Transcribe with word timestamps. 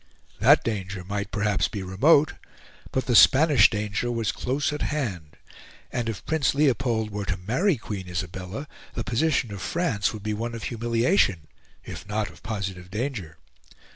That 0.39 0.63
danger 0.63 1.03
might, 1.03 1.29
perhaps, 1.29 1.67
be 1.67 1.83
remote; 1.83 2.33
but 2.91 3.05
the 3.05 3.15
Spanish 3.15 3.69
danger 3.69 4.11
was 4.11 4.31
close 4.31 4.73
at 4.73 4.81
hand; 4.81 5.37
and 5.91 6.09
if 6.09 6.25
Prince 6.25 6.55
Leopold 6.55 7.11
were 7.11 7.25
to 7.25 7.37
marry 7.37 7.77
Queen 7.77 8.07
Isabella 8.07 8.67
the 8.95 9.03
position 9.03 9.53
of 9.53 9.61
France 9.61 10.11
would 10.11 10.23
be 10.23 10.33
one 10.33 10.55
of 10.55 10.63
humiliation, 10.63 11.41
if 11.85 12.07
not 12.07 12.31
of 12.31 12.41
positive 12.41 12.89
danger. 12.89 13.37